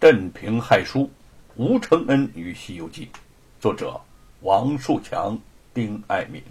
[0.00, 1.00] 镇平害书》，
[1.56, 3.04] 吴承恩与《西游记》，
[3.60, 4.00] 作者
[4.40, 5.38] 王树强、
[5.74, 6.42] 丁爱民。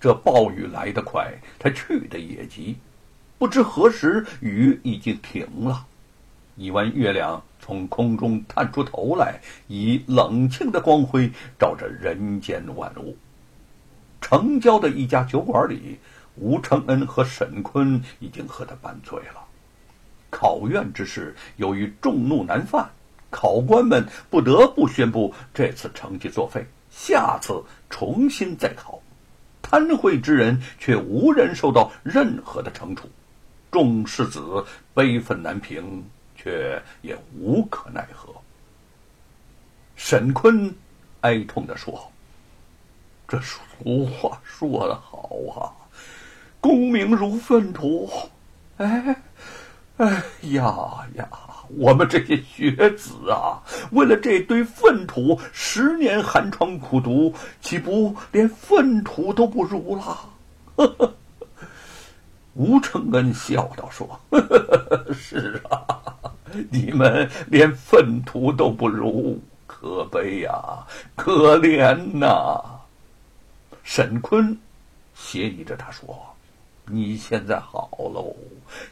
[0.00, 2.76] 这暴雨来得快，它去得也急，
[3.38, 5.86] 不知何时雨已经停了。
[6.56, 13.16] 一弯月亮从空中探出头来，以冷清的光辉照着人间万物。
[14.20, 16.00] 城郊的一家酒馆里，
[16.34, 19.43] 吴承恩和沈坤已经喝得半醉了。
[20.36, 22.90] 考院之事，由于众怒难犯，
[23.30, 29.00] 考官们不得不宣布这次成绩作废，下次重新再考。
[29.62, 33.08] 贪贿之人却无人受到任何的惩处，
[33.70, 38.34] 众士子悲愤难平，却也无可奈何。
[39.94, 40.74] 沈坤
[41.20, 42.10] 哀痛地说。
[43.28, 45.72] 这俗话说得好啊
[46.60, 48.10] ，“功名如粪土。”
[48.76, 49.16] 哎，
[49.98, 51.28] 哎呀呀，
[51.68, 53.62] 我们这些学子啊，
[53.92, 60.18] 为了这堆粪土，十年寒窗苦读，岂不连粪土都不如了？
[62.54, 64.20] 吴承恩笑道：“说，
[65.14, 65.86] 是啊，
[66.70, 70.84] 你们连粪土都不如，可悲呀，
[71.14, 72.60] 可怜呐。”
[73.84, 74.58] 沈坤
[75.14, 76.18] 斜睨着他说
[76.86, 78.34] ：“你现在好喽，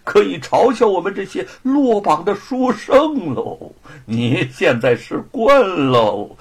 [0.02, 3.72] 可以嘲笑我们这些落榜的书生喽。
[4.06, 6.36] 你现在是官喽，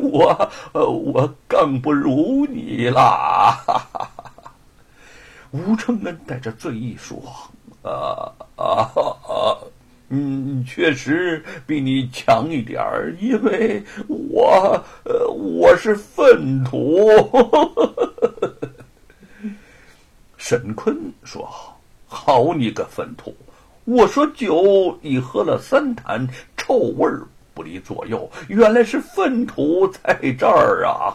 [0.00, 3.58] 我我更不如你啦。”
[5.52, 7.20] 吴承恩带着醉意说
[7.82, 9.58] ：“啊啊啊！”
[10.12, 17.08] 嗯，确实比你强一点儿，因为我，呃，我是粪土。
[20.50, 21.48] 沈坤说
[22.08, 23.32] ：“好你个粪土！
[23.84, 27.22] 我说酒已喝了三坛，臭味儿
[27.54, 31.14] 不离左右，原来是粪土在这儿啊！”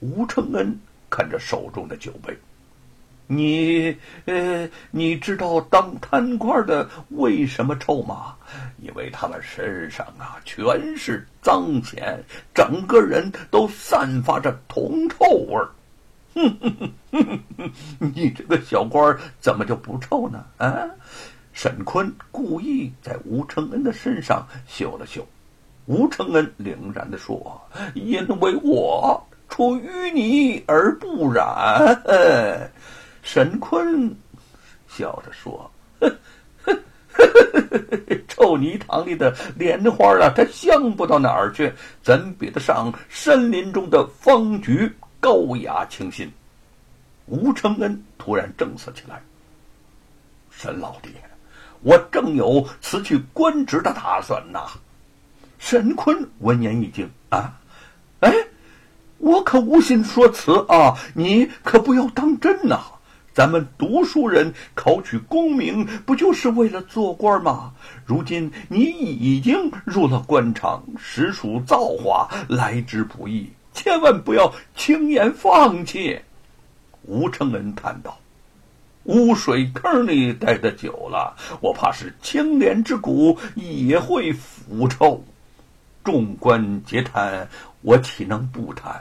[0.00, 0.80] 吴承恩
[1.10, 2.34] 看着手中的酒杯。
[3.26, 8.34] 你呃，你知道当贪官的为什么臭吗？
[8.78, 12.18] 因为他们身上啊全是脏钱，
[12.54, 15.68] 整个人都散发着铜臭味儿。
[16.34, 17.72] 哼哼哼哼哼，
[18.14, 20.44] 你这个小官怎么就不臭呢？
[20.58, 20.84] 啊！
[21.52, 25.26] 沈坤故意在吴承恩的身上嗅了嗅，
[25.86, 27.60] 吴承恩凛然的说
[27.94, 32.00] ：“因为我出淤泥而不染。”
[33.22, 34.14] 沈坤
[34.86, 35.68] 笑着说
[38.28, 41.72] ：“臭泥塘里的莲花啊，它香不到哪儿去，
[42.04, 44.86] 怎比得上森林中的芳菊
[45.20, 46.30] 高雅清新？”
[47.26, 49.22] 吴承恩突然正色起来
[50.50, 51.10] ：“沈老弟，
[51.82, 54.66] 我正有辞去官职的打算呐！”
[55.58, 57.60] 沈坤闻言一惊：“啊，
[58.20, 58.32] 哎，
[59.18, 62.80] 我可无心说辞啊，你可不要当真呐！”
[63.34, 67.72] 咱们读书人考取功名，不就是为了做官吗？
[68.04, 76.20] 如今你已经入了官场，实属造化，来之不易，千万不要轻言放弃。”
[77.06, 78.18] 吴承恩叹道
[79.04, 85.22] ，“污水坑里待得久了，我怕是青莲之骨也会腐臭。
[86.02, 87.46] 众官皆贪，
[87.82, 89.00] 我岂能不贪？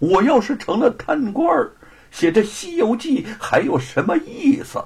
[0.00, 1.70] 我要是成了贪官儿。”
[2.10, 4.82] 写这《西游记》还有什么意思？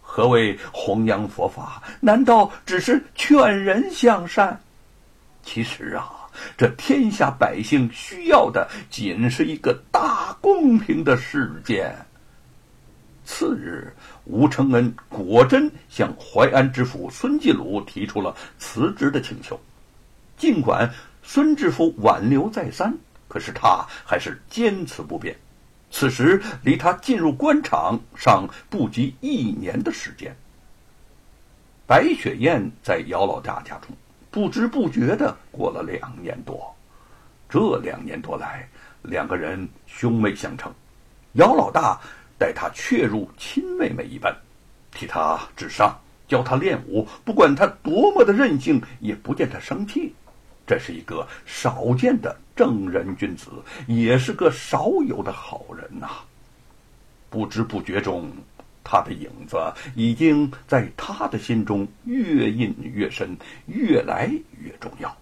[0.00, 1.82] 何谓弘扬佛法？
[1.98, 4.60] 难道只是劝人向善？
[5.42, 6.21] 其实啊，
[6.56, 11.94] 这天下百姓需要的仅是一个大公平的世界。
[13.24, 13.92] 次日，
[14.24, 19.58] 吴承恩果真向淮安知府孙继鲁提出了辞职的请求。
[20.36, 20.92] 尽管
[21.22, 22.92] 孙知府挽留再三，
[23.28, 25.36] 可是他还是坚持不变。
[25.90, 30.34] 此时离他进入官场尚不及一年的时间。
[31.86, 33.94] 白雪燕在姚老大家中
[34.32, 36.74] 不知不觉的过了两年多，
[37.50, 38.66] 这两年多来，
[39.02, 40.72] 两个人兄妹相称。
[41.34, 42.00] 姚老大
[42.38, 44.34] 待他确如亲妹妹一般，
[44.90, 45.94] 替他治伤，
[46.26, 50.14] 教他练武，不管他多么的任性，也不见他生气。
[50.66, 53.50] 这是一个少见的正人君子，
[53.86, 56.08] 也是个少有的好人呐。
[57.28, 58.32] 不知不觉中，
[58.84, 59.56] 他的影子
[59.94, 63.36] 已经在他的心中越印越深，
[63.66, 65.16] 越来越重要。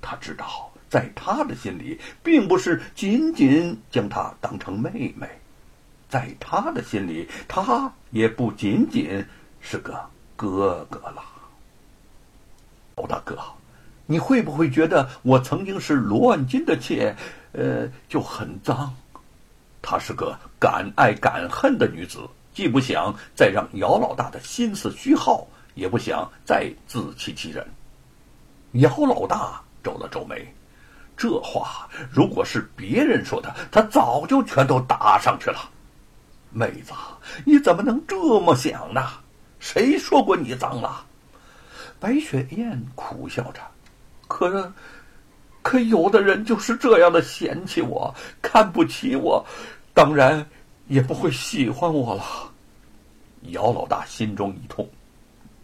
[0.00, 5.28] 他知道，在他的心里，并不是仅仅将她当成妹妹，
[6.08, 9.24] 在他的心里，他也不仅仅
[9.60, 10.00] 是个
[10.34, 11.22] 哥哥了。
[12.96, 13.38] 姚大哥，
[14.06, 17.14] 你会不会觉得我曾经是罗万金的妾，
[17.52, 18.94] 呃，就很脏？
[19.82, 22.20] 她是个敢爱敢恨的女子，
[22.58, 25.46] 既不想再让姚老大的心思虚耗，
[25.76, 27.64] 也不想再自欺欺人。
[28.72, 30.52] 姚老大皱了皱眉，
[31.16, 35.70] 这话如果是别人说的，他早就全都答上去了。
[36.50, 36.92] 妹子，
[37.44, 39.08] 你怎么能这么想呢？
[39.60, 41.06] 谁说过你脏了？
[42.00, 43.60] 白雪燕苦笑着，
[44.26, 44.72] 可，
[45.62, 48.12] 可有的人就是这样的嫌弃我，
[48.42, 49.46] 看不起我，
[49.94, 50.44] 当然
[50.88, 52.52] 也不会喜欢我了。
[53.50, 54.88] 姚老大心中一痛，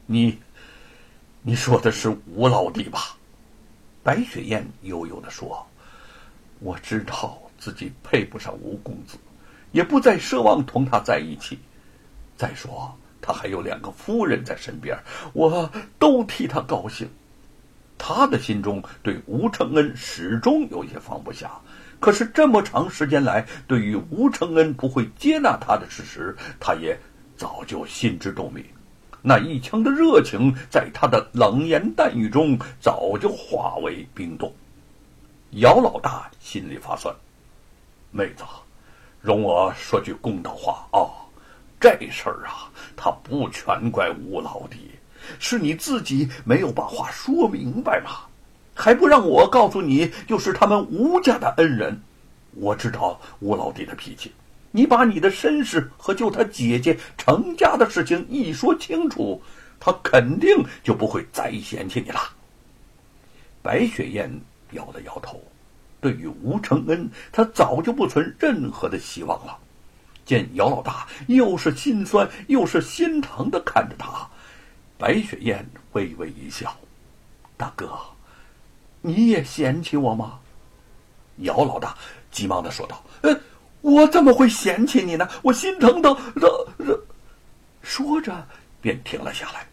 [0.07, 0.39] 你，
[1.43, 3.17] 你说的是吴老弟吧？
[4.03, 5.67] 白雪燕悠悠的说
[6.61, 9.17] ：“我知道自己配不上吴公子，
[9.73, 11.59] 也不再奢望同他在一起。
[12.37, 12.95] 再说……”
[13.27, 14.95] 他还有两个夫人在身边，
[15.33, 17.09] 我都替他高兴。
[17.97, 21.59] 他的心中对吴承恩始终有些放不下，
[22.05, 26.95] 可是这么长时间来，对于吴承恩不会接纳他的事实，他也
[27.35, 28.63] 早就心知肚明。
[29.23, 34.55] 那一腔的热情，在他的冷言淡语中早就化为冰冻。
[35.53, 37.17] 姚老大心里发酸，
[38.11, 38.45] 妹子，
[39.23, 41.09] 容我说句公道话啊。
[41.81, 44.91] 这事儿啊，他不全怪吴老弟，
[45.39, 48.27] 是你自己没有把话说明白嘛，
[48.75, 52.03] 还不让我告诉你，又是他们吴家的恩人。
[52.53, 54.33] 我知道吴老弟的脾气，
[54.71, 59.41] 你把你的身世和救他姐姐成家的事情一说清楚，
[59.81, 62.21] 他肯定就不会再嫌弃你了。
[63.63, 64.31] 白雪燕
[64.73, 65.41] 摇了摇头，
[66.01, 69.57] 对于吴承恩，他早就不存任何的希望了。
[70.25, 74.29] 见姚老大又是心酸又是心疼的看着他，
[74.97, 76.75] 白雪燕微微一笑
[77.59, 77.91] ：“大哥，
[79.07, 80.41] 你也嫌弃我吗？”
[81.45, 81.95] 姚老大
[82.31, 83.41] 急忙的说道：“呃，
[83.83, 85.29] 我怎么会嫌弃你呢？
[85.43, 87.01] 我心疼的的的。”
[87.83, 88.47] 说着
[88.81, 89.67] 便停了下来。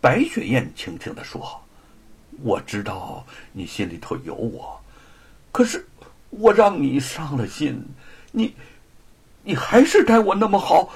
[0.00, 1.60] 白雪燕轻轻的说
[2.42, 4.80] ：“我知道你心里头有我，
[5.52, 5.86] 可是
[6.30, 7.84] 我让你伤了心，
[8.32, 8.54] 你。”
[9.42, 10.92] 你还是待我那么好，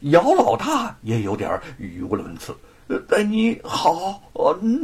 [0.00, 2.54] 姚老大也有点语无伦次。
[3.08, 4.22] 待你好，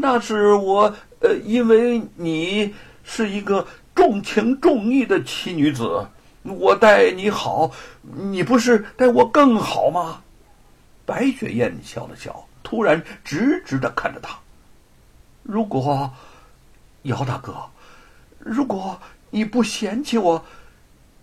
[0.00, 6.06] 那是我呃，因为你是一个重情重义的奇女子，
[6.43, 7.70] 我待你好，
[8.02, 10.22] 你不是待我更好吗？
[11.04, 14.38] 白雪燕笑了笑，突然直直的看着他。
[15.43, 16.12] 如果
[17.02, 17.54] 姚大哥，
[18.38, 19.00] 如果
[19.31, 20.44] 你不嫌弃我，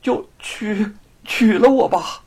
[0.02, 0.92] 就娶。
[1.26, 2.24] 娶了我吧！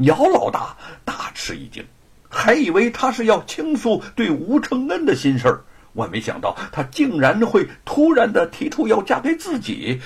[0.00, 1.82] 姚老大大吃一惊，
[2.28, 5.64] 还以为他是要倾诉对吴承恩的心事儿，
[5.94, 10.00] 万没想到他竟然会突然的提出要嫁给自己。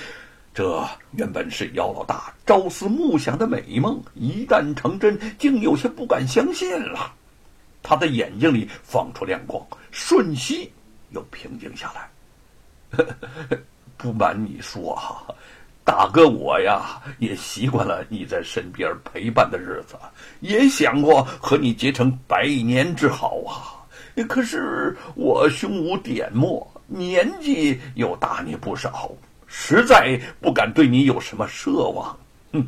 [0.53, 7.13] 这原本是姚老大朝思暮想的美梦，一旦成真，竟有些不敢相信了。
[7.81, 10.71] 他的眼睛里放出亮光，瞬息
[11.11, 13.07] 又平静下来。
[13.97, 15.25] 不瞒你说哈。
[15.91, 19.97] 大哥，我呀也习惯了你在身边陪伴的日子，
[20.39, 23.75] 也想过和你结成百年之好啊。
[24.29, 29.11] 可是我胸无点墨，年纪又大你不少，
[29.47, 32.17] 实在不敢对你有什么奢望。
[32.53, 32.65] 哼，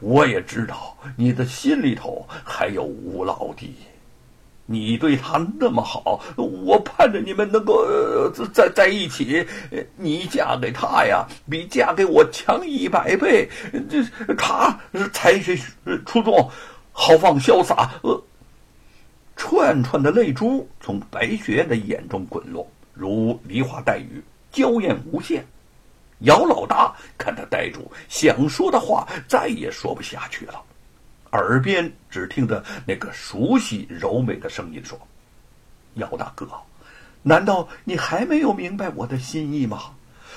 [0.00, 3.74] 我也知道你的心里头还有吴老弟。
[4.70, 7.86] 你对他那么好，我盼着你们能够
[8.52, 9.46] 在在一起。
[9.96, 13.48] 你嫁给他呀，比嫁给我强一百倍。
[13.88, 14.78] 这他
[15.10, 15.56] 才学
[16.04, 16.50] 出众，
[16.92, 17.90] 豪放潇洒。
[18.02, 18.22] 呃，
[19.36, 24.22] 串串的泪珠从白雪的眼中滚落，如梨花带雨，
[24.52, 25.46] 娇艳无限。
[26.18, 30.60] 姚老大看他呆住，想说的话再也说不下去了。
[31.32, 34.98] 耳边只听得那个熟悉柔美的声音说
[35.94, 36.48] ：“姚大哥，
[37.22, 39.82] 难道你还没有明白我的心意吗？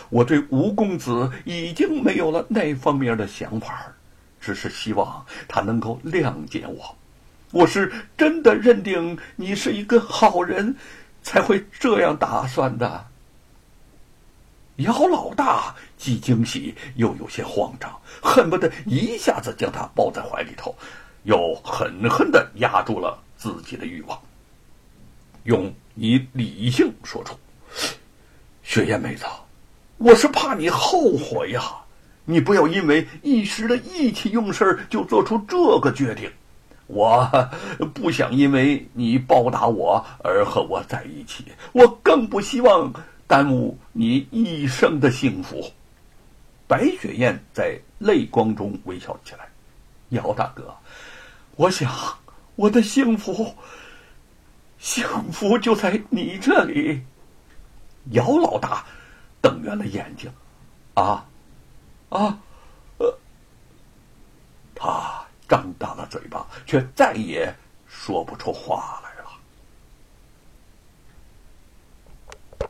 [0.09, 3.93] 我对吴公子已经没有了那方面的想法，
[4.39, 6.95] 只是希望他能够谅解我。
[7.51, 10.75] 我是真的认定你是一个好人，
[11.21, 13.05] 才会这样打算的。”
[14.81, 20.75] 姚老大既惊喜又有些慌张，恨不得一下子将他抱在怀里头，
[21.23, 24.19] 又狠狠的压住了自己的欲望，
[25.43, 27.33] 用以理性说出
[28.63, 29.25] ：“雪燕妹子，
[29.97, 31.61] 我是怕你后悔呀，
[32.25, 36.31] 你不要因为一时的意气用事就做出这个决定。
[36.87, 37.49] 我
[37.93, 42.91] 不想因为你报答我而和我在一起，我更不希望
[43.31, 45.71] 耽误你一生的幸福。
[46.67, 49.47] 白雪燕在泪光中微笑起来。
[50.09, 50.75] 姚大哥，
[51.55, 51.89] 我想
[52.57, 53.55] 我的幸福，
[54.79, 57.01] 幸福就在你这里。
[58.09, 58.85] 姚老大
[59.41, 60.29] 瞪圆了眼睛，
[60.95, 61.25] 啊，
[62.09, 62.37] 啊，
[62.97, 63.17] 呃，
[64.75, 67.49] 他张大了嘴巴，却再也
[67.87, 69.10] 说不出话来。